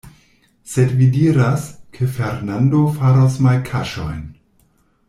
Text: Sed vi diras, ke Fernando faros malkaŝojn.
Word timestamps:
Sed 0.71 0.93
vi 1.01 1.09
diras, 1.17 1.67
ke 1.99 2.09
Fernando 2.17 2.83
faros 2.99 3.39
malkaŝojn. 3.49 4.27